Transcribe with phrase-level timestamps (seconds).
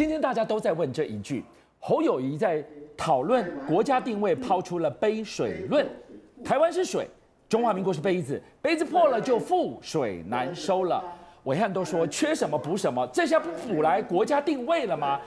[0.00, 1.44] 今天大家都在问这一句，
[1.78, 2.64] 侯友谊在
[2.96, 5.86] 讨论国家定位，抛出了杯水论，
[6.42, 7.06] 台湾是水，
[7.50, 11.04] 中华民国是杯子，杯子破了就覆水难收了。
[11.44, 15.20] 伟汉都说缺什么补什么，这下不补来国家定位了吗？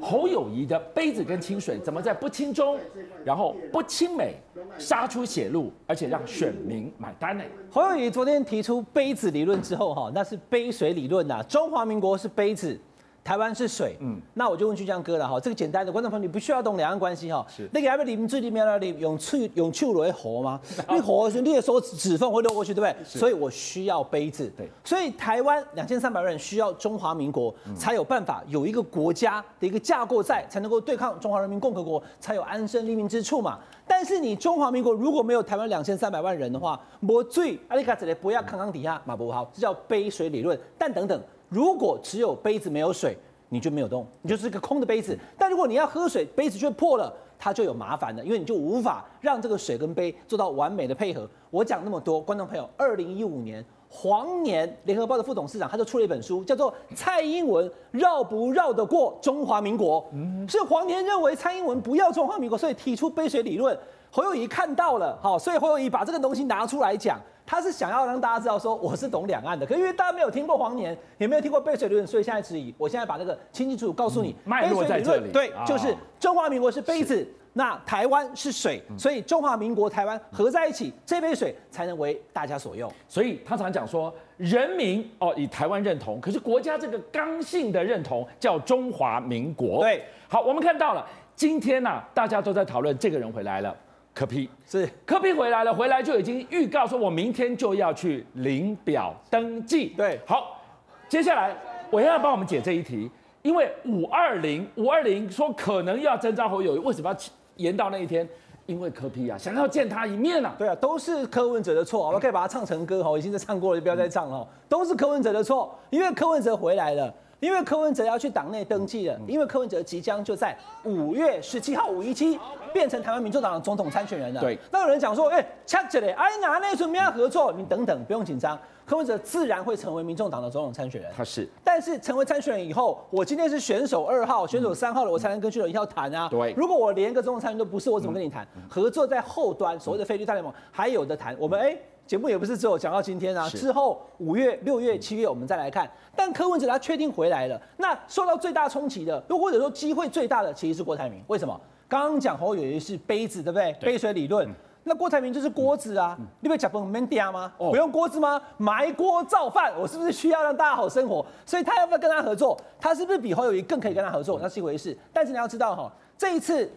[0.00, 2.78] 侯友谊的杯子跟清水怎么在不清中，
[3.24, 4.36] 然后不清美，
[4.78, 7.42] 杀出血路，而且让选民买单呢？
[7.68, 12.78] 侯友谊昨天提出杯子理论之后，哈，那是杯水理论呐，中华民国是杯子。
[13.22, 20.60] 台湾是水，嗯，那我就问巨匠哥了哈，这个简单的观众朋友，你不需要懂两岸关系哈，是，那个要不要里面最里面那里用去用去来活吗？
[20.88, 23.04] 你活的时候，你的手指缝会流过去，对不对？
[23.04, 33.58] 所以我需要杯子，对，所以台湾两千三百万人需要中华民国，才有办法有一个国家的一个架构在，才能够对抗中华人民共和国，才有安身立命之处嘛。
[33.86, 40.58] 但是你中华民国如果没有台湾两千三百万人的话，没水，阿里卡这里不要康康底下马不好，这叫杯水理论。
[40.78, 41.22] 但等等。
[41.50, 43.18] 如果只有杯子没有水，
[43.48, 45.18] 你就没有动，你就是一个空的杯子。
[45.36, 51.28] 但如果你要喝水，杯子却破了，它就有麻烦了，因为你就无法让这个水跟杯做到完美的配合。
[51.50, 60.00] 我讲那么多，观众朋友，二零一五年黄年联合报的副董事长他就出了一本书，叫做《蔡英文绕不绕得过中华民国》。
[60.12, 63.76] 嗯，是黄年认为蔡英文不要中华民国，所以提出杯水理论。
[64.12, 67.18] 侯友谊看到了，好，所以侯友谊把这个东西拿出来讲。
[67.50, 72.72] 他是想要让大家知道说我是懂两岸的，可是因为大家没有听过黄年，也没有听过杯水理论，所以现在质疑。
[72.78, 75.32] 我现在把那个清清楚楚告诉你，脉络在这里。
[75.32, 82.88] 对，就是中华民国是杯子，那台湾是水，所以中华民国台湾合在一起，这杯水才能为大家所用。
[83.08, 89.80] 所以他常常讲说，人民哦以台湾认同，可是国家这个刚性的认同叫中华民国。
[89.82, 93.76] 对，好，我们看到了，今天呢、啊，大家都在讨论这个人回来了。
[94.12, 99.94] 柯 P 是柯 P 回来了，回来就已经预告说，我明天就要去领表登记。
[99.96, 100.60] 对，好，
[101.08, 101.56] 接下来
[101.90, 103.10] 我要帮我们解这一题，
[103.42, 107.16] 因为五二零五二零说可能要征召侯友宜，为什么要
[107.56, 108.28] 延到那一天？
[108.66, 110.54] 因为柯 P 啊，想要见他一面啊。
[110.58, 114.46] 对啊，都是柯文哲的错，我们可以把它唱成歌哈，我已经在唱过了，就不要再唱了。
[114.68, 117.12] 都是柯文哲的错，因为柯文哲回来了。
[117.40, 122.38] 因为柯文哲要去党内登记了，因为柯文哲即将就在五月十七号五一七
[122.72, 124.40] 变成台湾民众党的总统参选人了。
[124.42, 127.50] 对，那有人讲说，哎，掐起来，哎，哪那时候没有合作？
[127.52, 131.10] 你等等，不用紧张，柯文哲自然会成为民众党的总统参选人。
[131.16, 136.28] 他是，但是成为参选人以后，我今天是选手二号、选手三号了，我才能跟选手一号谈啊。
[136.28, 138.46] 对，如果我连个总统参选都不是，我怎么跟你谈？
[138.68, 141.34] 合作在后端，所谓的非绿大联盟还有的谈。
[141.38, 141.74] 我们哎。
[142.10, 145.88] 节目也不是只有讲到今天啊，之后五月、六月、七月我们再来看。
[146.16, 151.22] 但柯文哲他确定回来了，那受到最大冲击的，又或者说机会最大的，其实是郭台铭。
[151.28, 151.60] 为什么？
[151.88, 153.72] 刚刚讲侯友宜是杯子，对不对？
[153.74, 154.44] 对杯水理论。
[154.48, 157.52] 嗯、那郭台铭就是锅子啊，嗯、你不讲不门店吗？
[157.58, 158.42] 哦、不用锅子吗？
[158.56, 161.24] 埋锅造饭，我是不是需要让大家好生活？
[161.46, 162.60] 所以他要不要跟他合作？
[162.80, 164.40] 他是不是比侯友宜更可以跟他合作？
[164.42, 164.98] 那是一回事。
[165.12, 166.68] 但是你要知道哈，这一次。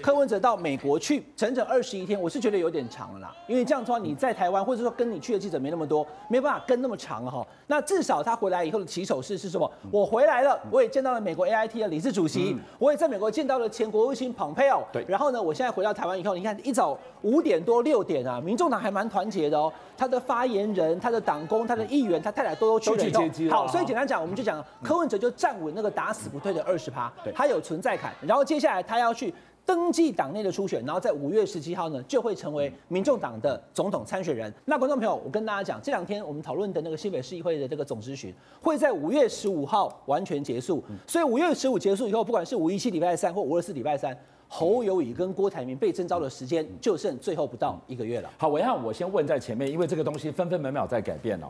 [0.00, 3.34] 柯文哲到美国去整整二十一天，我是觉得有点长了啦。
[3.46, 7.46] 因为这样的话，你在台湾，或者说跟你去的记者没那么多，没办法跟那么长哈。
[7.66, 9.70] 那至少他回来以后的起手式是什么？
[9.90, 14.82] 我回来了，我也见到了美国 AIT 的理事主席，我也在美国见到了前国务卿蓬佩奥。
[14.92, 15.04] 对。
[15.08, 19.72] 然后呢，我现在回到台湾以后，你看一早五点多六点啊，民众党还蛮团结的哦。
[19.96, 23.10] 他的发言人、他的党工、他的议员、他太太都都去了。
[23.10, 23.50] 接机。
[23.50, 28.12] 好，所以简单讲，我们就讲柯文哲就站稳那个打死不退的二十趴，他有存在感。
[28.22, 29.34] 然后接下来他要去。
[29.68, 34.50] 登记党内的初选，然后在五月十七号呢，就会成为民众党的总统参选人。
[34.64, 40.82] 那观众朋友，我跟大家讲，这两天我们讨论的那个新北市议会的这个总咨询，会在五月十五号完全结束。
[41.06, 44.18] 所以五月十五结束以后，不管是五一七礼拜三或五二四礼拜三，
[44.48, 48.30] 侯友宜跟郭台铭被征召的时间就剩最后不到一个月了。
[48.38, 51.48] 好，我要我先问在前面，因为这个东西分分秒秒在改变哦。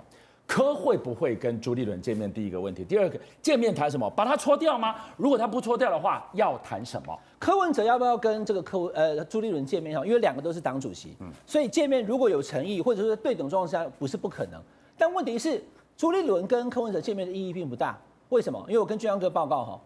[0.49, 2.33] 柯会不会跟朱立伦见面？
[2.33, 4.09] 第一个问题，第二个见面谈什么？
[4.09, 4.95] 把他搓掉吗？
[5.19, 7.17] 如果他不搓掉的话，要谈什么？
[7.39, 9.97] 柯文哲要不要跟这个柯呃朱立伦见面？
[9.97, 14.59] 哈，因为两个都是党主席，嗯，所以见面如果有诚意，或者说对等状况下，不是不可能。
[14.97, 15.63] 但问题是，
[15.99, 17.99] 朱立伦跟柯文哲见面的意义并不大。
[18.31, 18.59] 为什么？
[18.69, 19.81] 因为我跟俊阳哥报告哈，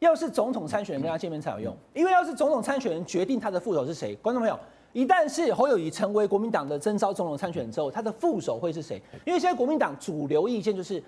[0.00, 4.58] 要是总统参选人跟他见面才有用，因为要是总统参选人决定他的副手是谁，观众朋友。
[4.96, 8.98] 一旦是侯友谊成为国民党的征召总统参选之后，他的副手会是谁？
[9.26, 11.02] 因为现在国民党主流意见就是，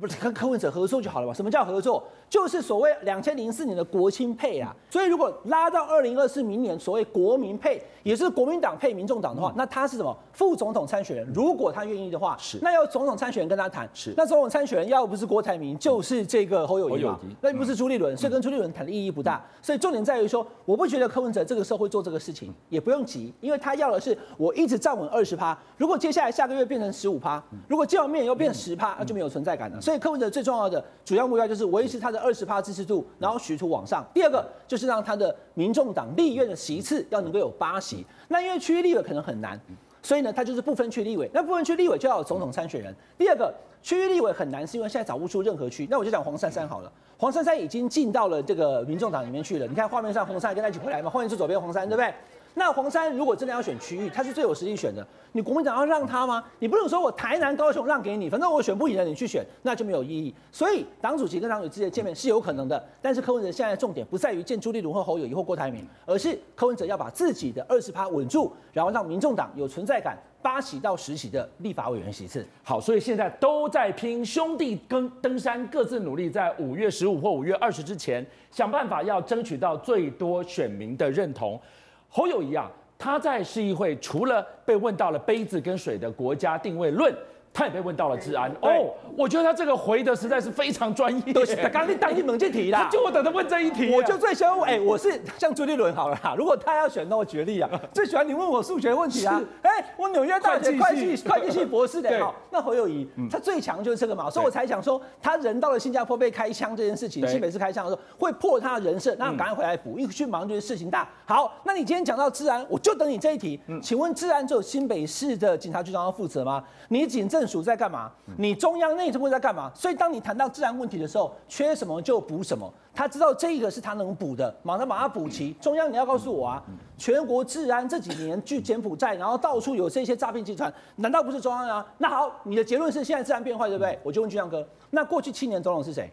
[0.00, 1.34] 不是跟柯文哲合作就好了嘛？
[1.34, 2.04] 什么叫合作？
[2.30, 4.74] 就是所谓两千零四年的国青配啊。
[4.90, 10.16] 所以如果拉到二零二四明年，所谓国民配，也是国民党配民众党的话，那他是什么？
[10.32, 11.26] 副总统参选人。
[11.34, 13.88] 如果他愿意的话，是那要总统参选人跟他谈。
[13.92, 17.18] 是那总统参选人要不是郭台铭，就是这个侯友谊嘛？
[17.40, 19.44] 那不是朱立伦，所以跟朱立伦谈的意义不大。
[19.60, 25.58] 所以重点在于说，我不觉得柯文哲这个时候会做这个事情，也不用急，因为他要的是我一直站稳二十趴。
[25.76, 29.80] 如果接下来下个月变成十五趴，如果见完面又变十趴，那就没有存在感了。
[29.88, 34.06] 所以柯文哲最重要的主要目标就是维持他的二十趴支持度，然后徐图往上。
[34.12, 38.04] 第二个就是让他的民众党立院的席次要能够有八席。
[38.28, 39.58] 那因为区域立委可能很难，
[40.02, 41.30] 所以呢，他就是不分区立委。
[41.32, 42.94] 那不分区立委就要有总统参选人。
[43.16, 43.50] 第二个
[43.82, 45.88] 区域立委很难，是因为现在找不出任何区。
[45.90, 49.66] 那我就讲黄珊珊好了，黄珊珊已经进到了这个民众党里面去了。
[49.66, 52.12] 你看画面上黄珊珊跟他一起回来嘛，画面是左边黄珊，对不对？
[52.58, 55.06] 那黄珊如果真的要选区域，他是最有实力选的。
[55.32, 56.44] 你国民党要让他吗？
[56.58, 60.34] 你不能说我台南、高雄让给你，反正我选不赢了，你去选，那就没有意义。
[60.50, 72.44] 所以党主席跟党主席之间见面是有可能的，但是柯文哲现在重点不在于见朱立伦或侯友宜或郭台铭，而是柯文哲要把自己的二十趴稳住，然后让民众党有存在感，八席到十席的立法委员席次。
[72.64, 81.60] 好，所以现在都在拼兄弟跟登山，各自努力，在五月十五或五月二十之前，想办法要争取到最多选民的认同。
[82.08, 87.14] 侯友宜啊，他在市议会除了被问到了杯子跟水的国家定位论。
[87.58, 88.48] 他也被问到了治安。
[88.62, 91.32] 哦，我觉得他这个回的实在是非常专业。
[91.32, 93.92] 对，刚刚你当一猛这题啦，就我等着问这一题。
[93.92, 99.42] 我就最喜欢问，哎，我是像朱立伦好了啦，如果他要选，那我举例啊， 最喜欢你问我数学问题啊。
[99.62, 111.08] 哎，我纽约大学会计会计系博士的，好，那侯友宜他最强就是这个嘛，所以我才想说，他人到了新加坡被开枪这件事情，新北市开枪的时候会破他的人设，那赶快回来补，一去忙就是事情大。
[111.26, 113.58] 好，那你今天讲到治安，我就等你这一题。
[113.82, 116.62] 请问治安只有新北市的警察局长要负责吗？
[116.88, 118.12] 你警政署在干嘛？
[118.36, 119.72] 你中央内政部在干嘛？
[119.74, 122.72] 所以当你谈到治安问题的时候，缺什么就补什么。
[122.94, 125.52] 他知道这个是他能补的，马上把它补齐。
[125.54, 126.62] 中央你要告诉我啊，
[126.96, 131.86] 全国治安这几年去柬埔寨，然后到处有这些诈骗集团，难道不是中央啊？
[131.98, 133.98] 那好，你的结论是现在治安变坏，对不对？
[134.02, 136.12] 我就问俊亮哥，那过去七年总统是谁？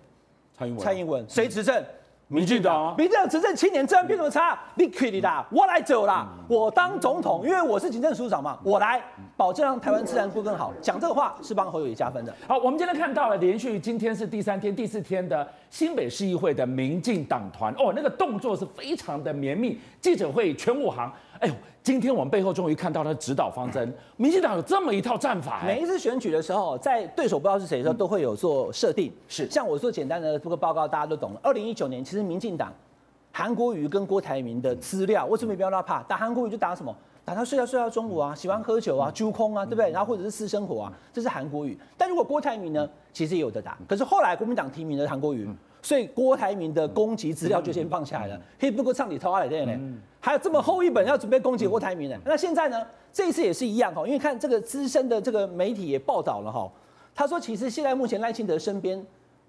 [0.58, 0.84] 蔡英文。
[0.86, 1.84] 蔡英文谁执政？
[2.28, 9.00] 民进党，民进党执政七年，治安变那么差，你可以的，我来走啦，我当总统，因为我是警政署长嘛，我来
[9.38, 10.74] 保证让台湾治安会更好。
[10.82, 12.34] 讲这个话是帮侯友谊加分的。
[12.48, 21.54] 好，我们今天看到了连续今天是第三天、第四天的新北市议会的民进党团，哦，那个动作是非常的绵密，记者会全武行，哎呦。
[21.84, 25.62] 今天我们背后终于看到他指导方针， 民进党有这么一套战法。
[25.64, 29.14] 每一次选举的时候，在对手不知道是谁的时候，都会有做设定。
[29.28, 31.40] 是，像我做简单的这个报告，大家都懂了。
[31.44, 32.74] 二零一九年，其实民进党
[33.32, 36.02] 韩国瑜跟郭台铭的资料，为什么不要怕？
[36.02, 36.92] 打韩国瑜就打什么？
[37.24, 39.92] 打他睡觉睡到中午啊，喜欢喝酒啊，揪空啊，对不对？
[39.92, 41.78] 然后或者是私生活啊，这是韩国瑜。
[41.96, 43.78] 但如果郭台铭呢，其实也有的打。
[43.88, 45.48] 可是后来国民党提名的韩国瑜。
[45.86, 49.80] 所以郭台铭的攻击资料就先放下来了，可以不过唱你偷阿来的呢，
[50.20, 52.18] 还有这么厚一本要准备攻击郭台铭呢。
[52.26, 52.82] 那现在呢，
[53.14, 56.68] 这一次也是一样哈，因为看这个资深的这个媒体也报道了哈，
[57.14, 59.06] 他说其实现在目前赖清德身边。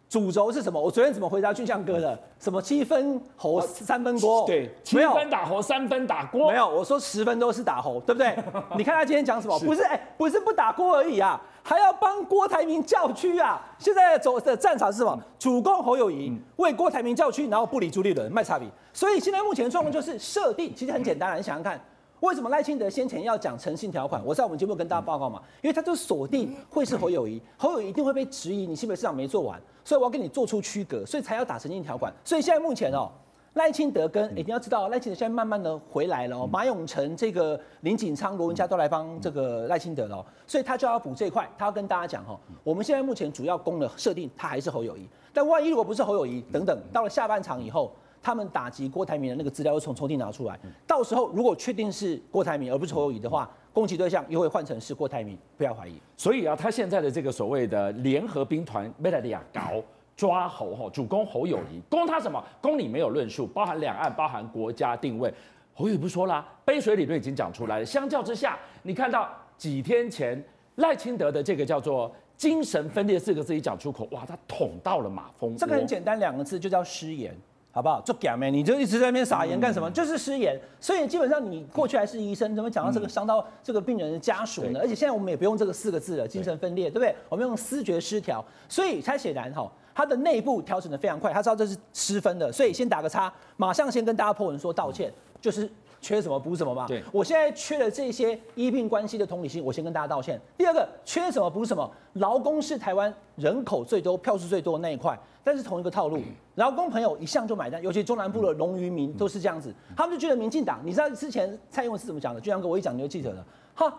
[0.09, 0.81] 主轴是什么？
[0.81, 2.17] 我昨天怎么回答俊相哥的？
[2.39, 4.47] 什么七分侯三分锅？
[4.47, 6.49] 对，七分打侯三分打锅。
[6.49, 8.37] 没有，我说十分都是打侯，对不对？
[8.79, 9.59] 你看他今天讲什么？
[9.59, 13.61] 不是，哎，不是不打锅而已啊，还要帮郭台铭叫屈啊！
[13.77, 15.21] 现在走的战场是什么？
[15.37, 18.71] 主攻侯友谊，为郭台铭叫屈，然后不理朱立伦，卖差评。
[18.93, 21.81] 所以现在目前的状况就是设定，其实很简单，你想想看。
[22.21, 24.25] 为什么赖清德先前要讲诚信条款？
[24.25, 32.13] 我在我们节目跟大家报告嘛，因为他就锁定会是侯友谊，侯友宜一定会被质疑，你新北市长没做完，所以我要跟你做出区隔，所以才要打诚信条款。
[32.25, 33.11] 所以现在目前哦，
[33.57, 47.91] 赖清德跟一定要知道，赖清德现在慢慢的回来了哦，马永成、这个林锦昌、罗文嘉都来帮这个赖清德了，所以他就要补这块，他要跟大家讲哈，我们现在目前主要攻的设定，他还是侯友谊，但万一如果不是侯友谊，等等到了下半场以后。
[48.23, 55.95] 他们打击郭台铭的那个资料又从抽屉拿出来，到时候如果确定是郭台铭而不是侯友谊的话，攻击对象又会换成是郭台铭，不要怀疑。
[56.17, 59.81] 所以啊，他现在的这个所谓的联合兵团，贝莱利亚搞
[60.17, 62.43] 抓侯哈，主攻侯友谊，攻他什么？
[62.61, 65.33] 攻你没有论述，包含两岸，包含国家定位。
[65.75, 67.85] 侯友宜不说啦，杯水理论已经讲出来了。
[67.85, 70.43] 相较之下，你看到几天前
[70.77, 75.57] 赖清德的这个叫做精神分裂四个字一讲出口，哇，他捅到了马蜂窝。
[75.59, 77.37] 这个很简单，两个字就叫失言。
[77.71, 78.01] 好不好？
[78.01, 78.49] 做假咩？
[78.49, 79.91] 你就一直在那边撒盐干什么？
[79.91, 80.59] 嗯、就是失言。
[80.81, 84.79] 所以基本上你过去还是医生，怎么讲到这个伤到这个病人的家属呢？
[84.79, 87.15] 嗯、而且现在我们也不用这个四个字了，精神分裂，对，不对？
[87.29, 88.43] 我们用思觉失调。
[88.67, 95.11] 所以他显然哈，他的内部调整的非常快，他知道这是失分的，所以先打个叉，马上先跟大家 PO 文说道歉，
[95.41, 95.69] 就是。
[95.99, 96.87] 缺什么补什么嘛。
[96.87, 100.39] 对，我现在缺了这些医病关系的同理心，我先跟大家道歉。
[100.57, 101.91] 第二个，缺什么补什么。
[102.13, 106.21] 劳工是台湾人口最多、票数最多的那一块，但是同一个套路，
[106.57, 112.41] 劳工朋友一向就买单，尤其中南部的农渔民都是这样子，他们就觉得民进党，你知道之前蔡英文是怎么讲的？
[112.41, 113.93] 俊相哥，我一讲你就记得了，哈。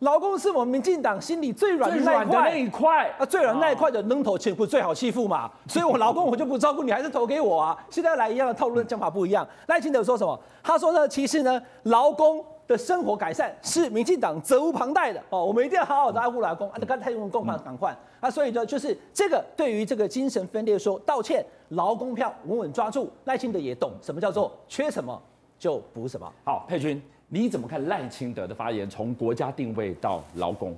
[0.00, 1.96] 劳工是我们民进党心里最软的
[2.28, 5.50] 那一块啊，最软那一块的扔头钱不最好欺负嘛？
[5.66, 7.76] 所以我劳工我就不照顾你，还是投给我啊！
[7.88, 9.46] 现在来一样的套路，讲法不一样。
[9.68, 10.38] 赖清德说什么？
[10.62, 16.78] 他说呢，其实呢，劳工的生活改善是民进党责无旁贷的哦，我们一定要好好的爱护劳工啊！
[16.86, 25.18] 刚才用共犯赶快啊，所以呢，就是这个对于这个精神分裂说道歉，劳工票稳稳抓住，赖清德也懂什么叫做缺什么
[25.58, 26.30] 就补什么。
[26.44, 28.88] 好，佩君，你怎么看赖清德的发言？
[28.88, 30.76] 从国家定位到劳工，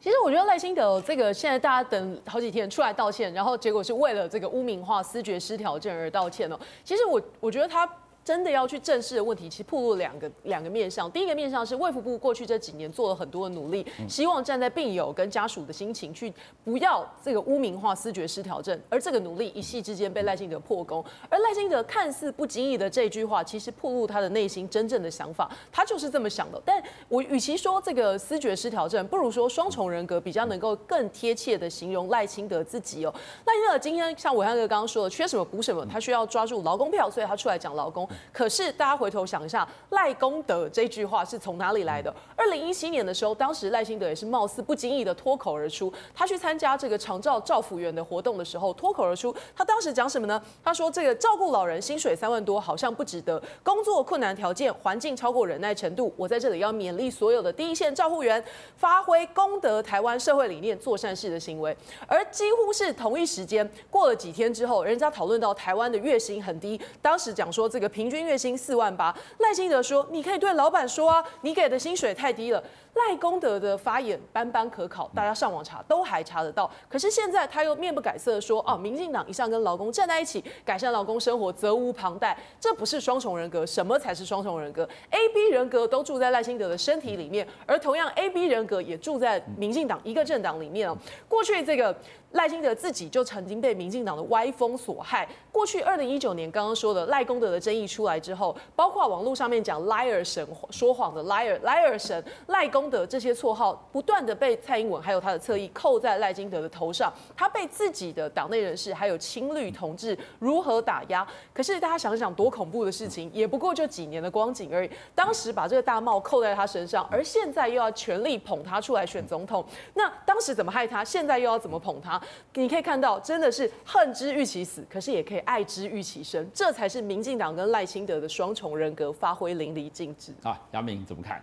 [0.00, 6.58] 其实我觉得赖清德这个现在大家等好几天出来道歉，然后结果是为了这个污名化思觉失调症而道歉哦。
[6.84, 7.88] 其实我我觉得他。
[8.28, 11.10] 真的要去正视的问题，其实暴露两个两个面向。
[11.10, 16.30] 第一个面向是卫福部过去这几年做了很多的努力，希望站在病友跟家属的心情去
[16.62, 21.02] 不要这个污名化思觉失调症，而这个努力一夕之间被赖清德破功。
[21.30, 26.60] 而赖清德看似不经意的这句话，其实暴露他的内心真正的想法，他就是这么想的。
[26.66, 33.14] 但我与其说这个思觉失调症，不如说双重人格比较能够更贴切的形容赖清德自己哦。
[33.46, 38.06] 赖清德今天像伟汉哥刚刚说的，缺什么补什么，他需要抓住劳工票，所以他出来讲劳工。
[38.32, 42.14] 可是大家回头想一下，赖功德这句话是从哪里来的？
[42.36, 50.40] 二零一七年的时候，当时赖清德也是貌似不经意的脱口而出，他去参加这个长照照福员的活动的时候，脱口而出，他当时讲什么呢？
[50.62, 58.42] 他说这个照顾老人薪水三万多好像不值得，工作困难条件环境超过忍耐程度，我在这里要勉励所有的第一线照护员，
[58.76, 61.76] 发挥功德台湾社会理念，做善事的行为。
[62.06, 68.56] 而几乎是同一时间，过了几天之后，人家讨论到台湾的月薪很低，当时讲说这个平均月薪。
[68.56, 72.62] 四万八，赖清德说：“你可以对老板说啊，你给的薪水太低了。”
[72.98, 76.68] 赖功德的发言斑斑可考，大家上网查都还查得到。
[76.88, 90.96] 可是现在他又面不改色的说：“哦，民进党一向跟劳工站在一起，改善劳工生活责无旁贷。”这不是双重人格，什么才是双重人格？A、B 人格都住在赖清德的身体里面，而同样 A、B 人格也住在民进党一个政党里面哦。
[91.28, 91.94] 过去这个。
[92.32, 95.26] 赖清德自己就曾经被民进党的歪风所害。
[95.50, 107.12] 过去二零一九年刚刚说的赖功德的争议出来之后，包括网络上面讲 liar 神说谎的 liar liar 神赖的这些绰号，不断的被蔡英文还有他的侧翼扣在赖清德的头上。
[107.36, 111.26] 他被自己的党内人士还有青绿同志如何打压？
[111.52, 114.90] 可是大家想想多恐怖的事情，也不过就几年的光景而已。
[115.14, 119.64] 当时把这个大帽扣在他身上，而现在又要全力捧他出来选总统。
[119.94, 121.04] 那当时怎么害他？
[121.04, 122.20] 现在又要怎么捧他？
[122.54, 130.58] 你可以看到，真的是恨之欲其死，可是也可以爱之欲其生，这才是民进党跟赖清德的双重人格发挥淋漓尽致啊！
[130.72, 131.42] 杨明怎么看？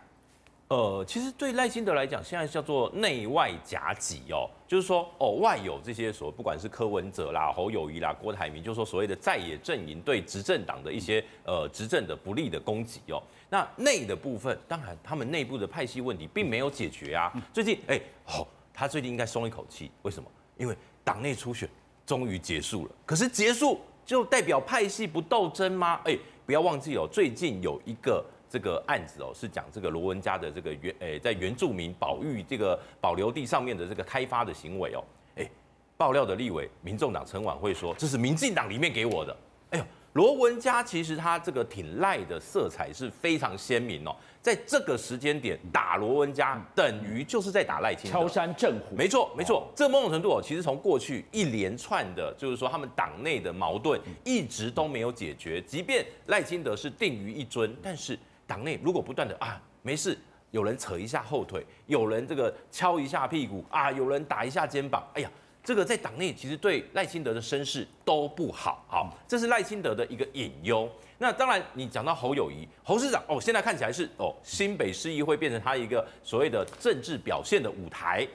[0.67, 13.21] 呃，其实对赖清德来讲，现在叫做内外夹击哦，就是说哦，外有这些所谓不管是柯文哲啦、侯友谊啦、郭台铭，就是说所谓的在野阵营对执政党的一些呃执政的不利的攻击哦。
[13.47, 17.31] 那内的部分，当然他们内部的派系问题并没有解决啊。
[17.53, 20.27] 最近哎，哦，他最近应该松一口气，为什么？
[20.57, 21.69] 因为党内初选
[22.07, 26.01] 终于结束了，可是结束就代表派系不斗争吗？
[26.05, 35.03] 哎，不要忘记哦，最近有一个这个案子哦，是讲这个罗文家的这个原哎在原住民保育这个保留地上面的这个开发的行为哦，
[35.35, 35.49] 哎，
[35.97, 39.35] 爆料的立委民众党陈婉会说，这是民进党里面给我的，
[39.71, 39.85] 哎呦。
[40.13, 48.95] 罗文嘉其实他这个挺赖的色彩是非常鲜明哦，在这个时间点打罗文嘉，等于就是在打赖清德，敲山震虎。
[48.95, 60.17] 没错，没错，这某种程度哦，其实从过去一连串的，就是说他们党内的矛盾一直都没有解决，即便赖清德是定于一尊，但是党内如果不断的啊，没事，
[60.51, 65.29] 有人扯一下后腿，有人这个敲一下屁股啊，有人打一下肩膀，哎呀。
[65.67, 70.87] 这个在党内其实对赖清德的声势都不好，好，这是赖清德的一个隐忧。
[71.17, 78.27] 那当然，你讲到侯友宜，侯市长哦，现在看起来是哦，新北市议会变成他一个所谓的政治表现的舞台。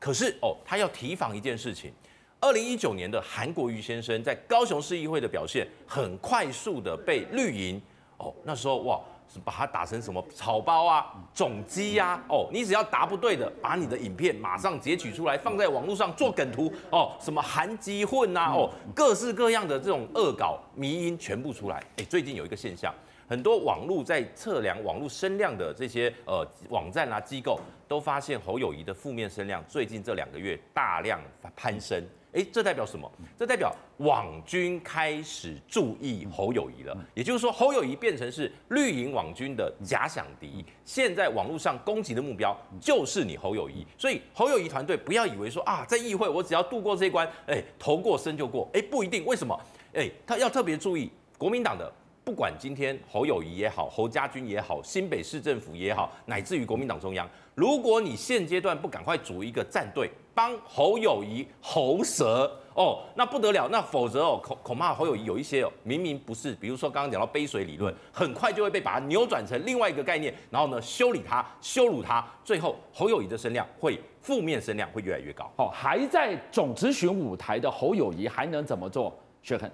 [0.00, 1.92] 可是哦，他要提防一件事情，
[2.40, 7.78] 二零一九年的韩国瑜先生在高雄市议会的表现，很快速的被绿营
[8.16, 8.98] 哦，那时候哇。
[9.44, 12.20] 把它打成什么草包啊、种鸡呀？
[12.28, 18.52] 哦，你只要答不对的，把你的影片马上截取出来，放在网络上做梗图哦，什么韩鸡混呐？
[18.54, 21.82] 哦，各式各样的这种恶搞、迷因全部出来。
[21.96, 22.94] 哎，最近有一个现象，
[23.28, 31.20] 很多网络在测量网络声量的这些呃网站啊机构，都发现侯友宜的负面声量最近这两个月大量
[31.56, 32.00] 攀升。
[32.32, 33.10] 哎，这代表什么？
[33.38, 36.94] 这代表网军开始注意侯友宜了。
[37.14, 40.62] 也就是说，侯友宜变成是绿营网军的假想敌。
[40.84, 43.84] 现在网络上攻击的目标就是你侯友宜。
[43.96, 48.68] 所以侯友宜团队不要以为说啊，在议会我只要度过这一关，哎，头过身就过。
[48.74, 49.24] 哎，不一定。
[49.24, 49.58] 为什么？
[49.94, 51.90] 哎，他要特别注意国民党的，
[52.22, 57.26] 不管今天侯友宜也好，侯家军也好，新北市政府也好，乃至于国民党中央，
[57.58, 60.08] 如果你现阶段不赶快组一个战队。
[60.38, 75.50] 帮侯友谊喉舌哦，那不得了，那否则哦恐恐怕侯友谊有一些哦明明不是，比如说刚刚讲到杯水理论，很快就会被把它扭转成另外一个概念，然后呢修理他、羞辱他，最后侯友谊的声量会负面声量会越来越高。
[75.56, 79.12] 哦，还在总质询舞台的侯友谊还能怎么做？
[79.42, 79.68] 薛恒，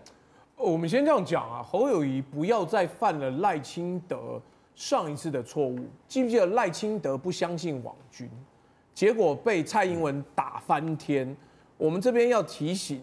[0.56, 4.40] 我们先这样讲啊，侯友谊不要再犯了赖清德
[4.74, 5.78] 上一次的错误。
[6.08, 8.28] 记不记得赖清德不相信网军？
[8.92, 11.36] 结果被蔡英文打翻天。
[11.76, 13.02] 我们这边要提醒，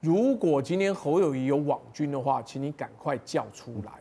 [0.00, 3.92] 如果今天侯友谊有网军的话，请你赶快叫出来，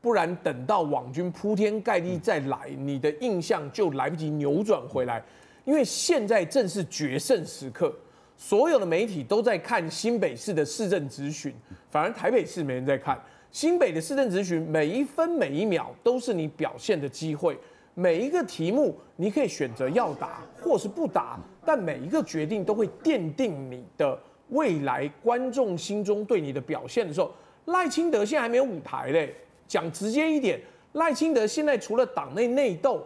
[0.00, 5.22] 不然等到网军铺天盖地再来，你的印象就来不及扭转回来。
[5.64, 7.94] 因为现在正是决胜时刻，
[8.38, 11.54] 所有的媒体都在看新北市的市政咨询，
[11.90, 13.20] 反而台北市没人在看。
[13.50, 17.58] 新北的市政咨询，每一分每一秒都是你表现的机会。
[17.94, 24.16] 每一个题目，你可以选择要答或是不答，但每一个决定都会奠定你的
[24.50, 25.08] 未来。
[25.22, 27.32] 观众心中对你的表现的时候，
[27.64, 29.34] 赖清德现在还没有舞台嘞。
[29.66, 30.60] 讲直接一点，
[30.92, 33.04] 赖清德现在除了党内内斗，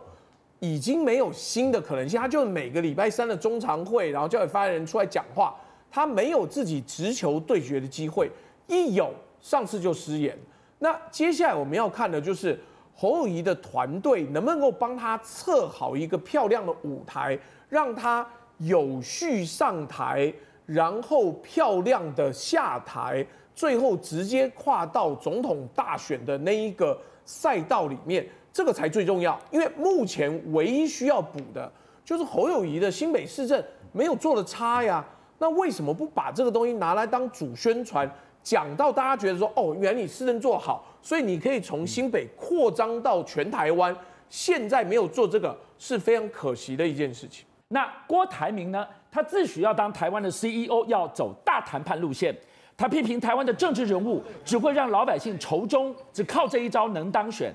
[0.61, 2.21] 已经没有新的可能性。
[2.21, 5.57] 他就每个礼拜三的中常会，然后叫发言人出来讲话，
[5.91, 8.31] 他没有自己直球对决的机会。
[8.67, 10.35] 一有，上次就失言。
[10.79, 12.59] 那接下来我们要看的就是。
[12.95, 17.37] 侯友谊的团队能不能够帮他测好一个漂亮的舞台，
[17.71, 18.25] 让他
[18.59, 20.33] 有序上台，
[20.67, 29.41] 然后漂亮的下台，最后直接跨到总统大选的那一个赛道里面，这个才最重要。
[29.51, 31.73] 因为目前唯一需要补的
[32.05, 35.03] 就是侯友谊的新北市政没有做的差呀，
[35.39, 38.09] 那为什么不把这个东西拿来当主宣传？
[38.43, 43.97] 讲到大家觉得说，哦，原来你市政做好，所以你可以从新北扩张到全台湾。
[44.29, 47.45] 现在没有做这个是非常可惜的一件事情。
[47.69, 48.87] 那郭台铭呢？
[49.11, 52.35] 他自诩要当台湾的 CEO，要走大谈判路线。
[52.79, 57.55] 他批评台湾的政治人物只会让老百姓仇中，只靠这一招能当选。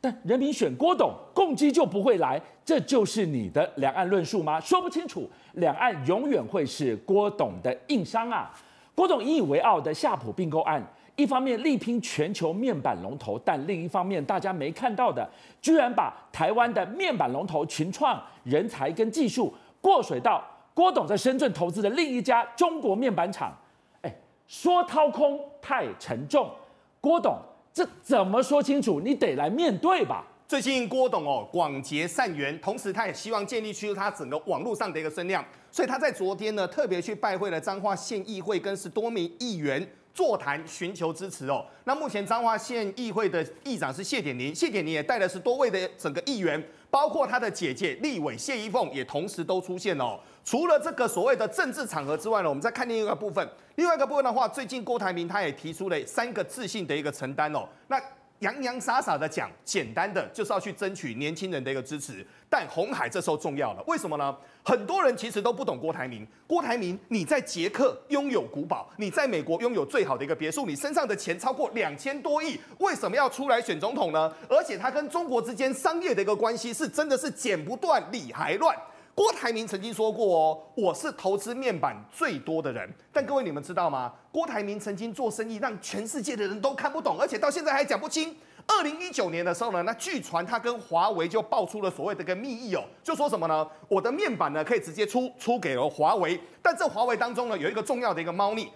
[0.00, 4.60] 但人民选郭董，共机就不会来，这就是你的两岸论述吗？
[4.60, 8.50] 说不清楚，两岸永远会是郭董的硬伤啊。
[8.96, 10.82] 郭董引以为傲的夏普并购案，
[11.16, 15.28] 一方面力拼全球面板龙头，但另一方面大家没看到的，
[15.60, 23.54] 居然把台湾的面板龙头群创人才跟技术过水到郭董在深圳投资的另一家中国面板厂。
[24.00, 24.12] 哎，
[24.48, 26.50] 说掏空太沉重，
[26.98, 27.36] 郭董
[27.74, 28.98] 这怎么说清楚？
[28.98, 30.24] 你得来面对吧。
[30.48, 41.66] 最近郭董哦广结善缘，同时他也希望建立起他整个网络上的一个声量，所以他在昨天呢特别去拜会了彰化县议会，跟十多名议员座谈，寻求支持哦。
[41.82, 50.16] 那目前彰化县议会的议长是谢典宁，谢典宁也带了十多位的整个议员，包括他的姐姐立委谢依凤也同时都出现哦。
[50.44, 57.68] 除了这个所谓的政治场合之外呢，我们再看另一个部分，另外一个部分的话，最近郭台铭他也提出了三个自信的一个承担哦。
[57.88, 58.00] 那
[58.40, 62.26] 洋洋洒洒的讲，简单的就是要去争取年轻人的一个支持。
[62.48, 64.36] 但红海这时候重要了，为什么呢？
[64.62, 66.26] 很多人其实都不懂郭台铭。
[66.46, 74.32] 郭台铭，你在捷克拥有古堡，你在美国拥有最好的一个别墅，你身上的钱超过两千多亿，为什么要出来选总统呢？
[74.48, 78.76] 而且他跟中国之间商业的一个关系是真的是剪不断，理还乱。
[79.16, 82.86] 郭台铭曾经说过哦，我是投资面板最多的人。
[83.10, 84.12] 但各位你们知道吗？
[84.30, 88.36] 郭台铭曾经做生意让全世界的人都看不懂，而且到现在还讲不清。
[88.66, 93.66] 二零一九年的时候呢，那据传他跟华为就爆出了所谓的一个密哦，就说什么呢？
[93.88, 98.68] 我的面板呢可以直接出出给了华为，但这华为当中呢有一个重要的一个猫腻，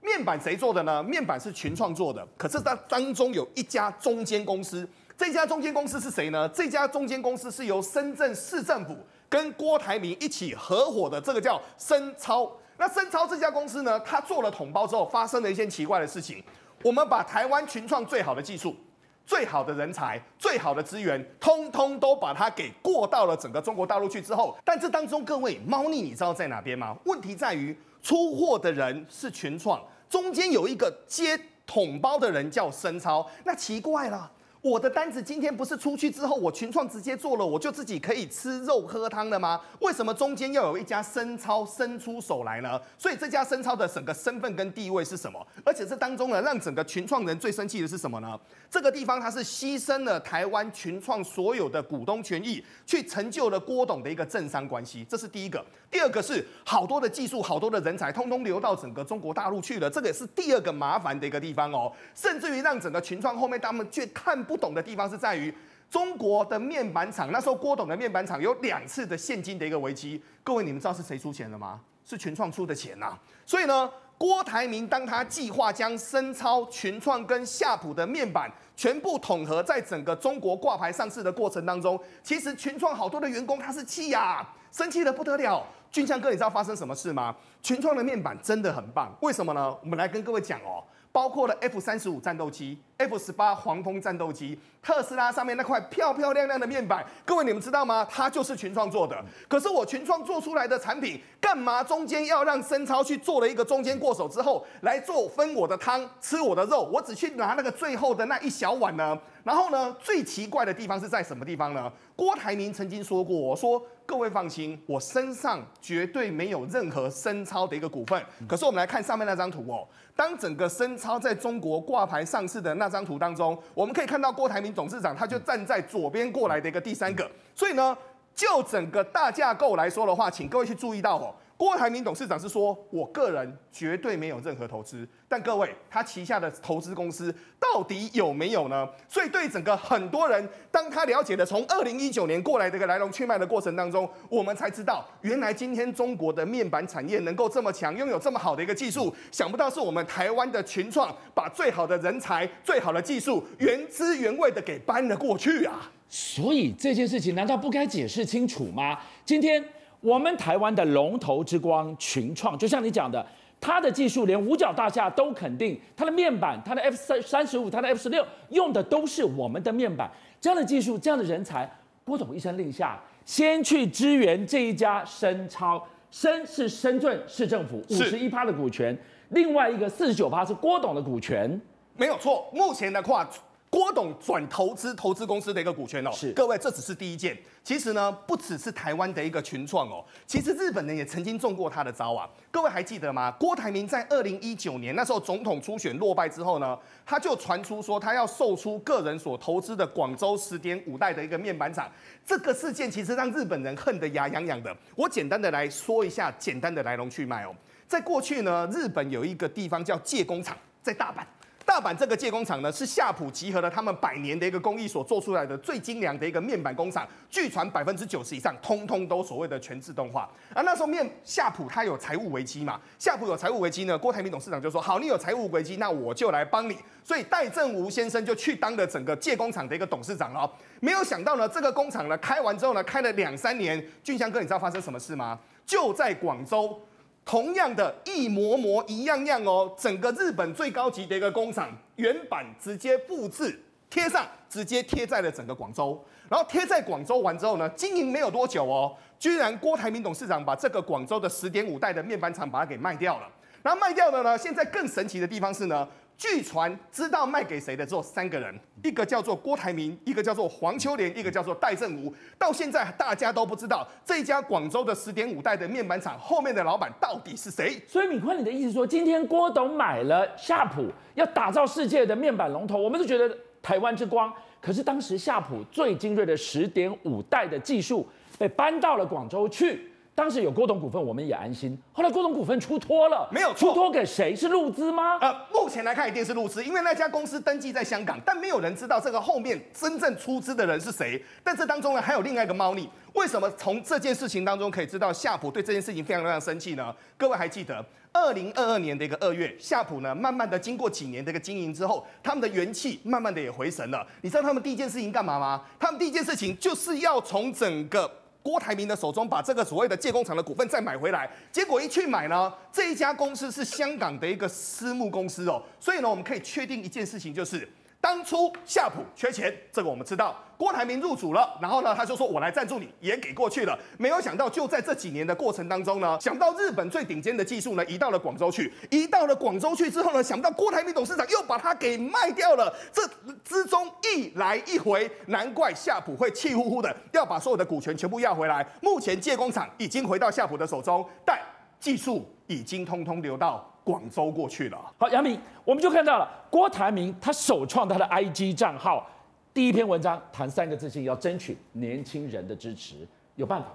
[0.00, 1.00] 面板谁做的呢？
[1.04, 6.48] 面板是群创做的，可是它当中有一家中间公司，这家中间公司是谁呢？
[6.48, 8.96] 这家中间公司是由深圳市政府。
[9.28, 16.42] 跟郭台铭一起合伙的这个叫深超，那深超这家公司呢，他做了统包之后，发生了一件奇怪的事情。
[16.82, 18.76] 我们把台湾群创最好的技术、
[19.24, 26.96] 最好的人才、最好的资源，通通都把它给过到了整个中国大陆去之后，但这当中各位猫腻，你知道在哪边吗？
[27.06, 34.30] 问题在于出货的人是群创，中间有一个接统包的人叫深超，那奇怪了。
[34.64, 39.60] 我的单子今天不是出去之后，我群创直接做了，我就自己可以吃肉喝汤了吗？
[39.80, 42.80] 为什么中间要有一家深超伸出手来呢？
[42.96, 45.46] 所以这家深超的整个身份跟地位是什么？
[45.66, 48.40] 而且这当中呢，让整个群创人最生气的是什么呢？
[48.70, 55.62] 这个地方它是牺牲了台湾群创所有的股东权益，去成就了郭董的一个政商关系，这是第一个。
[55.94, 61.92] 第二个是好多的技术、好多的人才，通通流到整个中国大陆去了，这个也是第二个麻烦的一个地方哦。
[62.16, 64.56] 甚至于让整个群创后面他们却看不。
[64.56, 65.54] 懂的地方是在于
[65.90, 70.20] 中国的面板厂，那时候郭董的面板厂有两次的现金的一个危机。
[70.42, 71.78] 各位，你们知道是谁出钱了吗？
[72.04, 73.16] 是群创出的钱呐。
[73.46, 85.64] 所以呢，郭台铭当他计划将深超、群创跟夏普的面板全部统合在整个中国挂牌上市的过程当中，其实群创好多的员工他是气呀，生气的不得了。
[85.94, 87.32] 俊相哥，你知道发生什么事吗？
[87.62, 89.72] 群创的面板真的很棒，为什么呢？
[89.80, 90.82] 我们来跟各位讲哦。
[91.12, 98.04] 包括了 F 三十五战斗机、F 十八黄蜂战斗机、特斯拉上面那块漂漂亮亮的面板，各位你们知道吗？
[98.10, 99.24] 它就是群创做的。
[99.46, 106.82] 可是我群创做出来的产品，干嘛中间要让深超去做了一个中间过手之后来做分我的汤、吃我的肉？
[106.92, 109.16] 我只去拿那个最后的那一小碗呢？
[109.44, 111.92] 然后呢，最奇怪的地方是在什么地方呢？
[112.16, 118.24] 郭台铭曾经说过，我说各位放心，我身上绝对没有任何深超的一个股份。
[118.48, 127.30] 可是我们来看上面那张图哦，当整个深超在中国挂牌上市的那张图当中，我们可以看到郭台铭董事长他就站在左边过来的一个第三个。
[127.54, 127.94] 所以呢，
[128.34, 131.34] 就整个大架构来说的话，请各位去注意到哦。
[131.56, 138.88] 郭台铭董事长是说，我个人绝对没有任何投资，但各位，他旗下的投资公司到底有没有呢？
[139.08, 155.88] 所以对整个很多人，当他了解了从二零一九年过来这个来龙去脉的过程当中，我们才知道，原来今天中国的面板产业能够这么强，拥有这么好的一个技术，想不到是我们台湾的群创把最好的人才、最好的技术原汁原味的给搬了过去啊！
[156.08, 158.98] 所以这件事情难道不该解释清楚吗？
[159.24, 159.64] 今天。
[160.04, 163.24] 我们台湾的龙头之光群创，就像你讲的，
[163.58, 171.66] 它的技术连五角大厦都肯定，它的面板，它的 F 三三十五，它的 F 十六用的都是我们的面板，这样的技术，这样的人才，
[172.04, 178.94] 郭董一声令下，先去支援这一家深超，深是深圳市政府五十一趴的股权，
[179.30, 181.58] 另外一个四十九趴是郭董的股权，
[181.96, 183.26] 没有错，目前的话。
[183.74, 187.36] 郭董转投资投资公司的一个股权哦，是各位，这只是第一件。
[187.64, 192.30] 其实呢，不只是台湾的一个群创哦，其实日本人也曾经中过他的招啊。
[192.52, 193.32] 各位还记得吗？
[193.32, 201.90] 郭台铭在二零一九年那时候总统初选落败之后呢，他就传出说他要售出个人所投资的广州十点五代的一个面板厂。
[202.24, 204.72] 这个事件其实让日本人恨得牙痒痒的。
[204.94, 207.52] 我简单的来说一下简单的来龙去脉哦。
[207.88, 211.24] 在过去呢，日本有一个地方叫借工厂，在大阪。
[211.64, 217.08] 大阪这个借工厂呢，是夏普集合了他们百年的一个工艺所做出来的最精良的一个面板工厂。
[217.30, 220.30] 据传百分之九十以上，通通都所谓的全自动化。
[220.54, 226.76] 而那时候面夏普它有财务危机嘛，夏普有财务危机呢，郭台铭董事长就说：好，你有财务危机，那我就来帮你。
[227.02, 230.50] 所以戴正吴先生就去当了整个借工厂的一个董事长了。
[230.80, 235.38] 没有想到呢，这个工厂呢开完之后呢，开了两三年，俊香哥，你知道发生什么事吗？
[235.64, 236.78] 就在广州。
[237.24, 243.58] 同样的一模模一样样哦，整个日本最高级的一个工厂，原版直接复制
[243.88, 245.98] 贴上，直接贴在了整个广州。
[246.28, 253.28] 然后贴在广州完之后呢，经营没有多久哦，居然郭台铭董事长把这个广州的十点五代的面板厂把它给卖掉了。
[253.62, 255.88] 然后卖掉了呢，现在更神奇的地方是呢。
[256.16, 262.14] 据传知道卖给谁的只有三个人，一个叫做郭台铭，一个叫做黄秋莲，一个叫做戴胜吴。
[262.38, 267.80] 到现在大家都不知道这家广州的十点五代的面板厂后面的老板到底是谁。
[267.86, 274.32] 所以敏坤，你的意思说，今天郭董买了夏普，要打造世界的面板龙头，我们都觉得台湾之光。
[274.60, 279.90] 可是当时夏普最精锐的十点五代的技术被搬到了广州去。
[280.14, 281.76] 当时有郭董股份，我们也安心。
[281.92, 284.34] 后来郭董股份出脱了，没有，出脱给谁？
[284.34, 285.18] 是陆资吗？
[285.20, 291.20] 呃，目前来看一定是陆资，因为那家公司登记在香港，但没有人知道这个后面真正出资的人是谁。
[291.42, 292.88] 但这当中呢，还有另外一个猫腻。
[293.14, 296.94] 为什么从这件事情当中可以知道夏普对这件事情非常非常生气呢？
[297.16, 304.06] 各位还记得二零二二年的一个二月，夏普呢慢慢的经过几年的一个经营之后，他们的元气慢慢的也回神了。
[304.22, 305.62] 你知道他们第一件事情干嘛吗？
[305.80, 308.08] 他们第一件事情就是要从整个。
[308.44, 317.66] 郭台铭的手中把这个所谓的建工厂的股份再买回来，结果一去买呢，这一家公司是香港的一个私募公司哦，所以呢，我们可以确定一件事情就是。
[318.04, 320.36] 当初夏普缺钱，这个我们知道。
[320.58, 328.70] 郭台铭入主了，然后呢，他就说：“我来赞助你，也给过去了。”没有想到，就在这几年的过程当中呢，想到日本最顶尖的技术呢，移到了广州去。
[328.90, 332.70] 移到了广州去之后呢，想不到郭台铭董事长又把它给卖掉了。
[332.92, 333.02] 这
[333.42, 338.66] 之中一来一回，难怪夏普会气呼呼的要把所有的股权全部要回来。
[338.82, 341.40] 目前堺工厂已经回到夏普的手中，但
[341.80, 343.73] 技术已经通通流到。
[343.84, 344.92] 广州过去了。
[344.98, 349.06] 好，杨明，我们就看到了郭台铭他首创他的 IG 账号，
[349.52, 353.68] 第一篇文章谈三个字性，要争取年轻人的支持，有办法？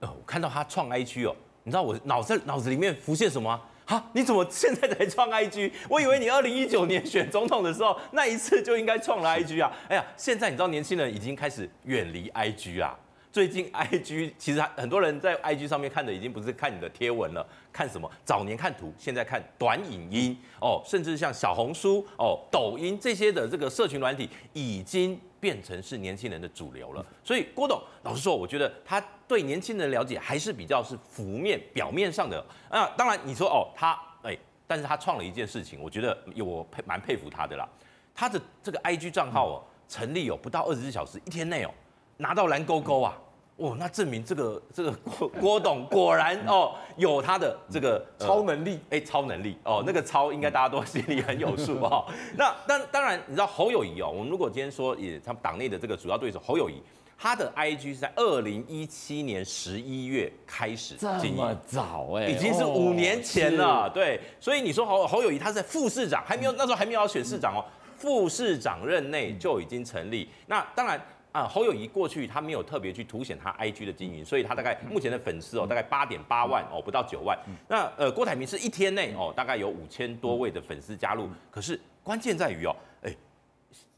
[0.00, 3.62] 呃，我看到他创 IG 哦，你知道我脑子脑子里面浮现什么吗？
[3.84, 5.72] 哈，你怎么现在才创 IG？
[5.88, 9.72] 我以为你二零一九年选总统的时候那一次就应该创了 IG 啊。
[9.88, 12.96] 哎呀，现在你知道年轻人已经开始远离 IG 啊。
[13.32, 18.08] 最近 IG 其实很多人在 IG 上面看的已经不是看你的贴文了，看什么？
[18.24, 27.04] 早年看图，现在看短影音哦，甚至像小红书哦、抖音这些的这个社群软体，已经变成是年轻人的主流了。
[27.24, 32.44] 所以郭董老实说，我觉得他对年轻人的了解还是比较是浮面表面上的。
[32.70, 37.66] 那当然你说哦，他哎，但是他创了一件事情，我觉得我佩蛮佩服他的啦。
[38.14, 41.70] 他的这个 IG 账号哦，成立有不到二十四小时，一天内哦。
[42.16, 43.18] 拿到蓝勾勾啊！
[43.56, 52.04] 哦，那证明这个这个郭郭董果然哦有他的这个、呃、超能力，哎，超能力哦，那个超应该大家都心里很有数 哦。
[52.36, 56.82] 那当当然，你知道侯友谊哦，我们如果今天说也他们党内的这个主要对手侯友谊，
[57.16, 63.88] 他的 IG 是在二零一七年十一月开始这么早哎，已经是五年前了。
[63.88, 67.64] 对，所以你说侯侯友谊他是在副市长还没有那时候还没有要选市长哦，
[67.98, 70.28] 副市长任内就已经成立。
[70.46, 71.00] 那当然。
[71.32, 77.38] 啊，侯友谊过去他没有特别去凸显他 IG 的经营，所以他大概目前的粉丝哦，大概八点八万哦，不到九万。
[77.66, 81.30] 那呃，郭台铭是一天内哦，大概有五千多位的粉丝加入。
[81.50, 83.16] 可是关键在于哦，哎，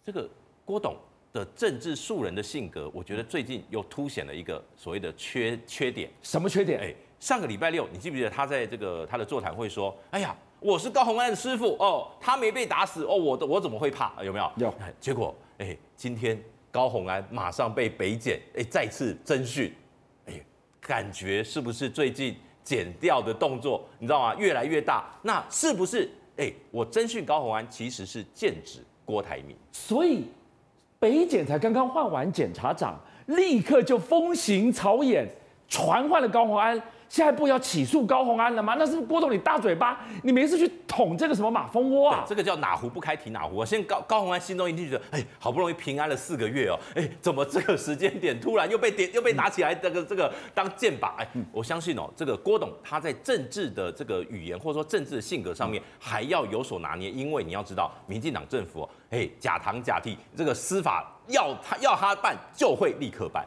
[0.04, 0.30] 这个
[0.64, 0.96] 郭董
[1.32, 6.08] 的政治素人的性格，我觉得最近又凸显了一个所谓的缺缺点。
[6.22, 6.78] 什么缺点？
[6.78, 14.22] 哎，上个礼拜六，你记不记得他在这个他的座谈会说，哎呀，我是高洪安的师傅哦，他没被打死哦，我的我怎么会怕？
[14.22, 14.52] 有没有？
[14.58, 14.74] 有。
[15.00, 16.40] 结果哎，今天。
[16.74, 19.72] 高虹安马上被北检哎再次侦讯，
[20.26, 20.32] 哎，
[20.80, 24.34] 感觉是不是最近减掉的动作你知道吗？
[24.34, 29.56] 越来越大，那是不是哎我侦讯高虹安其实是剑指郭台铭？
[29.70, 30.24] 所以
[30.98, 35.24] 北检才刚刚换完检察长，立刻就风行草偃，
[35.68, 36.82] 传唤了高虹安。
[37.08, 38.74] 下一步要起诉高红安了吗？
[38.78, 42.24] 那是不是郭董你大嘴巴，你没事去捅这个什么马蜂窝啊？
[42.26, 43.66] 这个叫哪壶不开提哪壶啊！
[43.66, 51.14] 现在高高红安心中一定觉得，哎，好不容易平安了四个月哦，哎，怎么这个时间点突然又被点又被拿起来这个这个当箭靶？
[51.16, 63.46] 哎，我相信哦，这个郭董他在政治的这个语言或者说政治的性格上面还要有所拿捏，因为你要知道，民进党政府哎假糖假替，这个司法要他要他办就会立刻办。